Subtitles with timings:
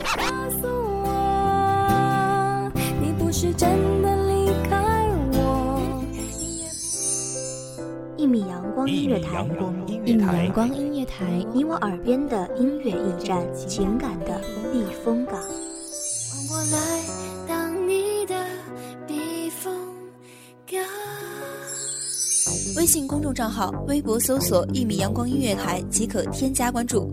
[0.00, 0.66] 告诉
[1.04, 1.08] 我，
[3.00, 3.68] 你不是真
[4.02, 5.36] 的离开我。
[8.16, 9.44] 一米阳光音乐台，
[10.04, 14.40] 一米阳，光音乐台，你我耳边的音乐驿站，情感的
[14.72, 15.40] 避风港。
[16.50, 17.02] 我来
[17.46, 18.34] 当你的
[19.06, 19.72] 避风
[20.66, 20.80] 港。
[22.76, 27.12] 微信公众账号、微博搜索“一米阳光音乐台”即可添加关注。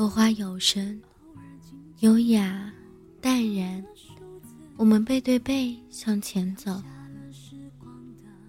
[0.00, 0.98] 落花有声，
[1.98, 2.72] 优雅
[3.20, 3.84] 淡然。
[4.78, 6.82] 我们背对背向前走。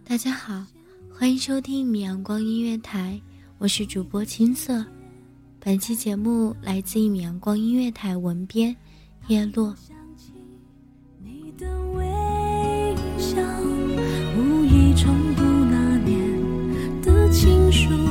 [0.06, 0.66] 大家好，
[1.14, 3.20] 欢迎收听米阳光音乐台，
[3.58, 4.86] 我是主播青色。
[5.60, 8.74] 本期节目来自一米阳光音乐台文编
[9.28, 9.76] 叶落。
[11.22, 13.36] 你的微笑，
[14.38, 18.11] 无意重读那年的情书。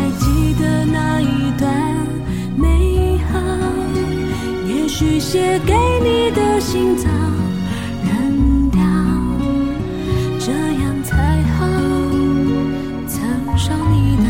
[5.01, 5.73] 也许写给
[6.03, 7.09] 你的信早
[8.05, 8.79] 扔掉，
[10.39, 11.65] 这样才好。
[13.07, 14.23] 曾伤你的，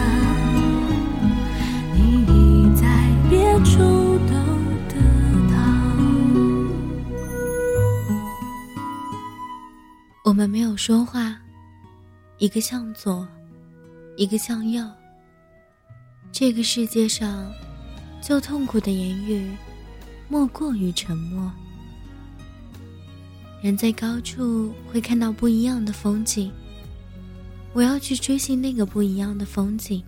[1.94, 2.88] 你已在
[3.30, 3.80] 别处
[4.30, 4.34] 都
[4.88, 4.96] 得
[5.52, 5.56] 到。
[10.24, 11.38] 我们没有说话，
[12.38, 13.28] 一个向左，
[14.16, 14.82] 一个向右。
[16.32, 17.52] 这个世界上，
[18.22, 19.52] 最痛苦的言语，
[20.32, 21.52] 莫过于沉默。
[23.62, 26.50] 人在高处会看到不一样的风景，
[27.74, 30.02] 我要去追寻那个不一样的风景。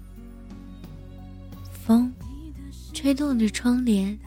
[1.85, 2.09] 风，
[2.93, 4.17] 吹动着窗帘，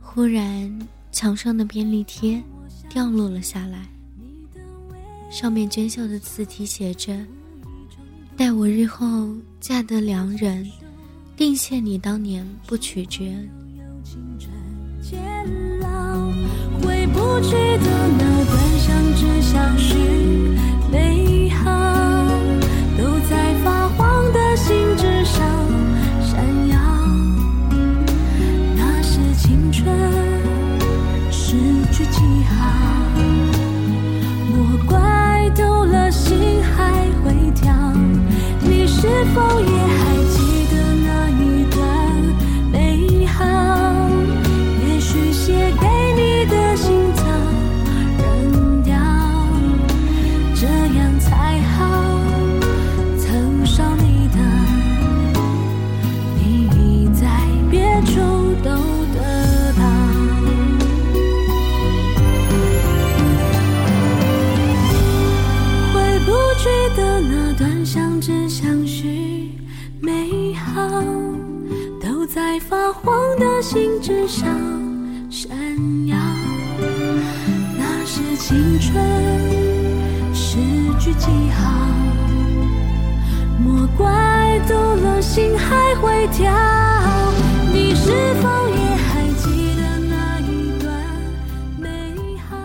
[0.00, 0.76] 忽然
[1.12, 2.42] 墙上的便利贴
[2.88, 3.88] 掉落了下来。
[5.30, 7.24] 上面娟秀的字体写着
[8.36, 10.68] ：“待我日后嫁得良人，
[11.36, 13.48] 定谢你当年不娶之恩。
[15.10, 15.20] 渐
[15.80, 15.86] 老，
[16.80, 19.98] 回不去的那段相知相许
[20.90, 21.70] 美好，
[22.96, 25.44] 都在发黄的信纸上
[26.22, 26.78] 闪耀。
[28.74, 29.94] 那是青春
[31.30, 31.58] 失
[31.92, 32.72] 去记号，
[34.48, 37.74] 莫怪读了心还会跳。
[38.62, 39.68] 你是否也
[72.26, 74.48] 在发黄的信纸上
[75.30, 75.56] 闪
[76.06, 76.16] 耀。
[77.76, 78.94] 那是青春
[80.34, 80.58] 诗
[80.98, 81.86] 句记号，
[83.58, 86.50] 莫怪读了心还会跳。
[87.72, 88.10] 你是
[88.40, 90.92] 否也还记得那一段
[91.78, 92.56] 美好？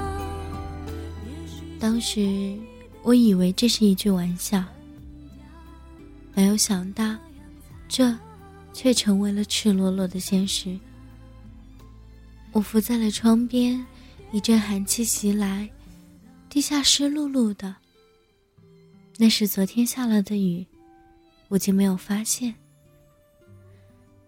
[1.80, 2.56] 当时
[3.04, 4.64] 我以为这是一句玩笑，
[6.34, 7.04] 没有想到，
[7.88, 8.16] 这
[8.82, 10.80] 却成为了赤裸裸的现实。
[12.54, 13.86] 我伏在了窗边。
[14.32, 15.68] 一阵寒气袭来，
[16.50, 17.76] 地下湿漉漉的。
[19.18, 20.66] 那是昨天下了的雨，
[21.50, 22.54] 我竟没有发现。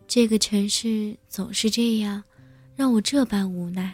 [0.07, 2.21] 这个城市总是这样，
[2.75, 3.94] 让我这般无奈。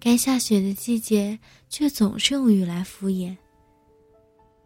[0.00, 1.38] 该下雪的季节，
[1.68, 3.36] 却总是用雨来敷衍；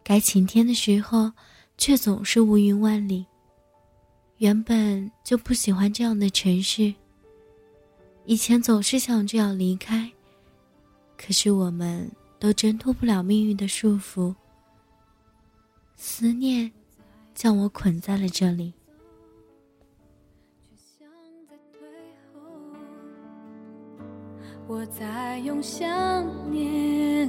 [0.01, 1.31] 该晴天的时候，
[1.77, 3.25] 却总是乌云万里。
[4.37, 6.93] 原本就不喜欢这样的城市。
[8.25, 10.11] 以前总是想着要离开，
[11.17, 14.35] 可是我们都挣脱不了命运的束缚。
[15.95, 16.71] 思念
[17.33, 18.73] 将我捆在了这里。
[24.67, 27.27] 我在用想念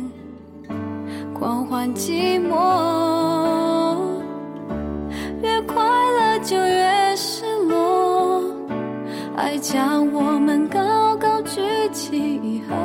[1.32, 3.37] 狂欢寂寞，
[9.60, 11.16] 将我们高。
[11.16, 11.60] 高举
[11.92, 12.76] 起以后，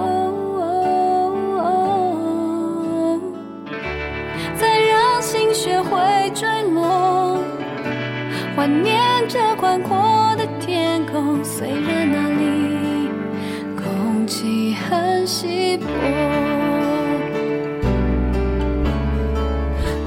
[4.56, 7.38] 再让心学会坠落，
[8.56, 11.44] 怀念着宽阔的天空。
[11.44, 13.10] 虽然那里
[13.76, 15.86] 空气很稀薄，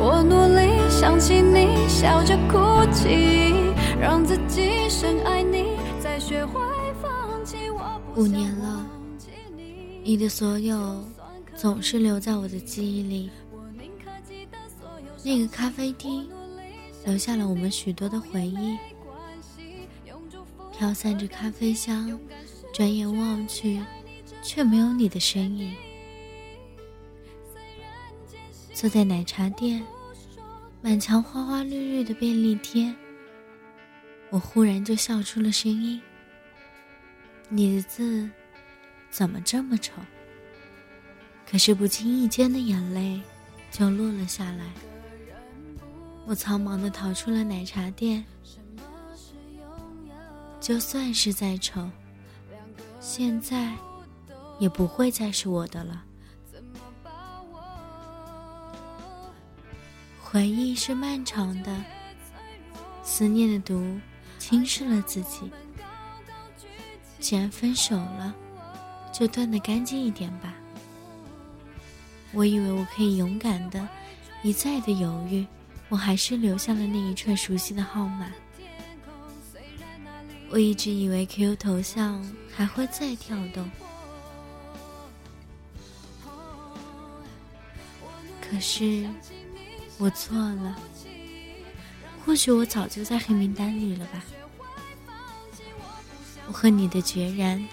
[0.01, 3.55] 我努力想起你，笑着哭泣，
[4.01, 5.26] 让自己深爱，
[8.17, 8.89] 五年了。
[10.03, 11.05] 你的所有
[11.55, 13.31] 总是留在我的记忆里。
[15.23, 16.29] 那个咖啡厅
[17.05, 18.79] 留下了我们许多的回忆，
[20.73, 22.19] 飘散着咖啡香，
[22.73, 23.83] 转眼望去，
[24.43, 25.75] 却没有你的身影。
[28.73, 29.85] 坐在奶茶店，
[30.81, 32.95] 满墙花花绿绿的便利贴，
[34.37, 35.99] 我忽然就笑出了声音。
[37.49, 38.29] 你的字。
[39.09, 39.93] 怎么这么丑？
[41.51, 43.19] 可是不经意间的眼泪
[43.71, 44.67] 就落了下来。
[46.27, 48.23] 我匆忙的逃出了奶茶店。
[50.61, 51.89] 就算是再丑，
[53.01, 53.73] 现在
[54.59, 56.05] 也不会再是我的了。
[60.21, 61.75] 回忆是漫长的，
[63.03, 63.99] 思念的毒
[64.47, 65.51] 轻视了自己。
[67.19, 68.33] 既然分手了。
[69.13, 70.53] 就断得干净一点吧。
[72.33, 73.89] 我以为我可以勇敢的，
[74.43, 75.47] 一再的犹豫，
[75.89, 78.31] 我还是留下了那一串熟悉的号码。
[80.51, 82.23] 我一直以为 QQ 头像
[82.55, 83.71] 还会再跳动，
[88.43, 89.09] 可是
[89.97, 90.77] 我错了。
[92.27, 94.25] 或许我早就在黑名单里了吧。
[96.49, 97.67] 我和你的决然。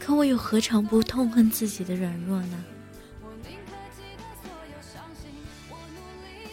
[0.00, 2.64] 可我又何尝不痛恨自己的软弱呢？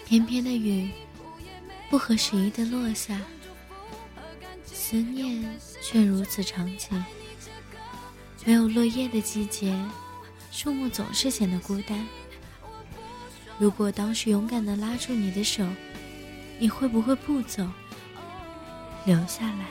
[0.05, 0.89] 偏偏的雨
[1.89, 3.19] 不合时宜的落下，
[4.63, 5.45] 思念
[5.81, 7.03] 却如此长情。
[8.45, 9.77] 没有落叶的季节，
[10.49, 12.07] 树木总是显得孤单。
[13.57, 15.67] 如果当时勇敢的拉住你的手，
[16.61, 17.63] 你会不会不走，
[19.05, 19.65] 留下来？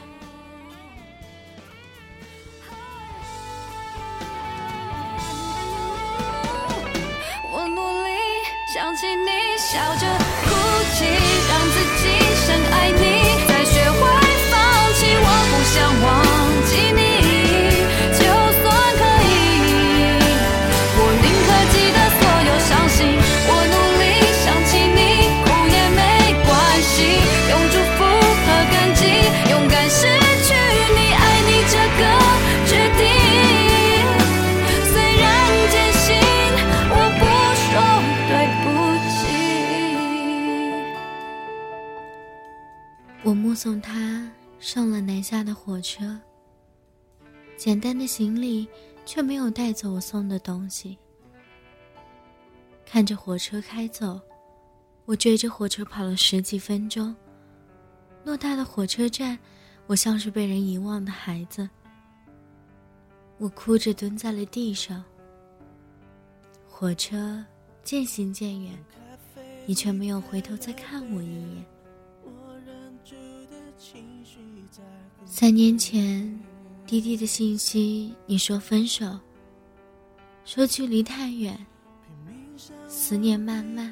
[7.53, 8.11] 我努力
[8.75, 10.51] 想起你笑着哭
[10.97, 11.07] 泣，
[11.49, 12.03] 让自己
[12.35, 13.01] 深爱你，
[13.47, 14.01] 再学会
[14.51, 14.59] 放
[14.95, 16.20] 弃，我不想忘
[43.63, 44.27] 送他
[44.59, 46.19] 上了南下的火车，
[47.59, 48.67] 简单的行李
[49.05, 50.97] 却没有带走我送的东西。
[52.87, 54.19] 看着火车开走，
[55.05, 57.15] 我追着火车跑了十几分钟。
[58.25, 59.39] 偌大的火车站，
[59.87, 61.69] 我像是被人遗忘的孩子。
[63.37, 65.05] 我哭着蹲在了地上。
[66.67, 67.45] 火车
[67.85, 68.73] 渐行渐远，
[69.67, 71.65] 你却没有回头再看我一眼。
[75.25, 76.39] 三年前，
[76.87, 79.19] 滴滴的信息，你说分手，
[80.45, 81.59] 说距离太远，
[82.89, 83.91] 思念漫漫。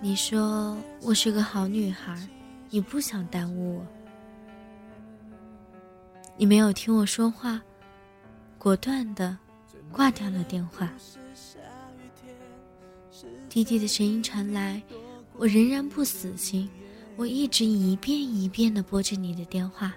[0.00, 2.18] 你说我是个好女孩，
[2.68, 3.86] 你不想耽误我。
[6.36, 7.62] 你没有听我说话，
[8.58, 9.38] 果断的
[9.92, 10.90] 挂掉了电话。
[13.48, 14.82] 滴滴的声音传来，
[15.36, 16.68] 我仍然不死心，
[17.20, 19.94] 我一直一遍一遍的拨着你的电话。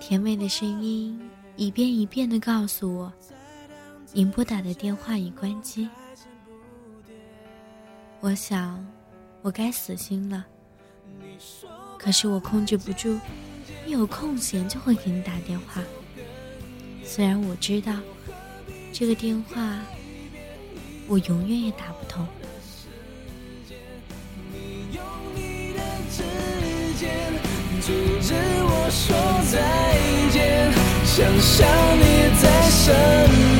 [0.00, 1.20] 甜美的声音
[1.56, 3.12] 一遍一遍的告诉我，
[4.14, 5.86] 您拨打的电话已关机。
[8.20, 8.82] 我想，
[9.42, 10.46] 我该死心了。
[11.98, 13.20] 可是我控制不住，
[13.86, 15.82] 一有空闲就会给你打电话。
[17.04, 18.00] 虽然我知道，
[18.90, 19.80] 这个电话
[21.06, 22.26] 我永远也打不通。
[27.84, 29.12] 阻止我说
[29.50, 29.58] 再
[30.30, 30.70] 见，
[31.04, 31.66] 想象
[31.98, 32.94] 你在身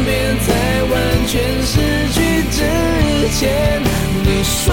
[0.04, 0.48] 边，在
[0.84, 0.94] 完
[1.26, 1.32] 全
[1.66, 1.74] 失
[2.12, 2.16] 去
[2.48, 2.56] 之
[3.34, 3.82] 前，
[4.22, 4.72] 你说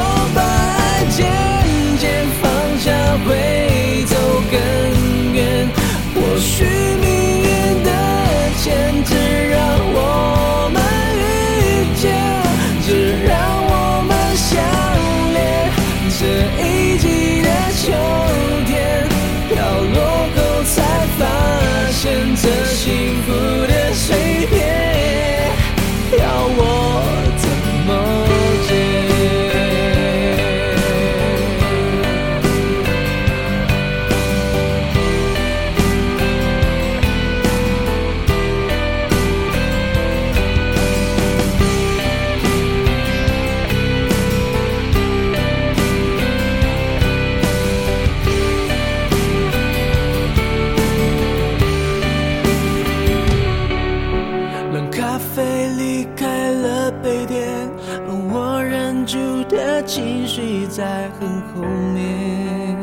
[59.49, 61.61] 的情绪在很后
[61.93, 62.77] 面。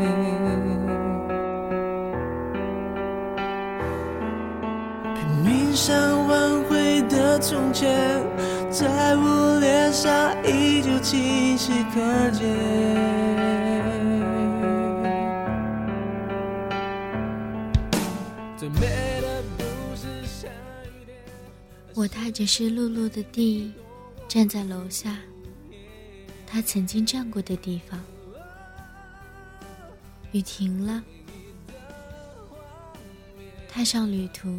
[5.14, 8.20] 拼命想挽回的从前，
[8.70, 12.44] 在我脸上依旧清晰可见。
[18.56, 18.80] 最美
[19.20, 19.62] 的不
[19.94, 20.48] 是下
[20.84, 21.14] 雨天。
[21.94, 23.72] 我踏着湿漉漉的地，
[24.26, 25.16] 站在楼下，
[26.46, 28.00] 他曾经站过的地方。
[30.32, 31.02] 雨停了，
[33.68, 34.58] 踏上旅途，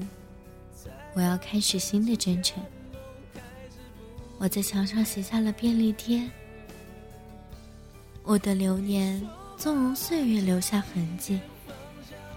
[1.13, 2.63] 我要开始新的征程。
[4.39, 6.29] 我在墙上写下了便利贴，
[8.23, 9.21] 我的流年
[9.57, 11.39] 纵容岁月留下痕迹，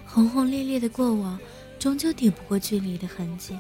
[0.07, 1.39] 轰轰烈烈的过往，
[1.79, 3.59] 终究抵不过距离的痕迹。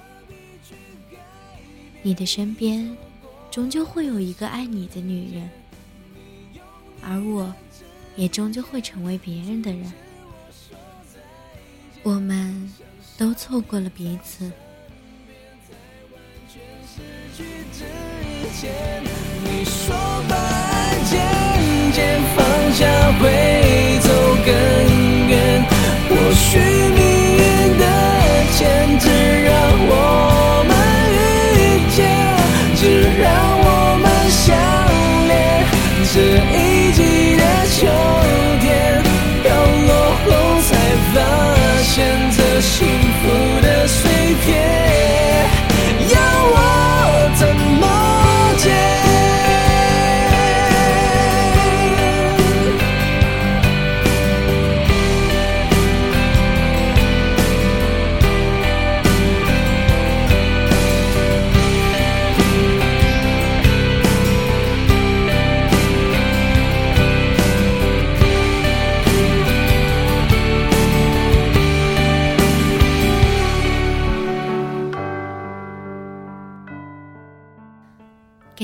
[2.02, 2.96] 你的身边，
[3.50, 5.50] 终究会有一个爱你的女人，
[7.02, 7.52] 而我，
[8.16, 9.92] 也终究会成为别人的人。
[12.02, 12.72] 我们
[13.18, 14.50] 都错过了彼此。
[19.42, 19.94] 你说
[20.28, 21.12] 把爱渐
[21.92, 22.38] 渐放
[22.72, 23.22] 下会
[24.00, 24.08] 走
[24.44, 24.48] 更
[25.28, 25.64] 远，
[26.08, 27.00] 或许命
[27.36, 27.40] 运
[27.78, 27.84] 的
[28.56, 28.58] 牵
[28.98, 29.04] 制
[29.44, 29.50] 让
[29.88, 29.92] 我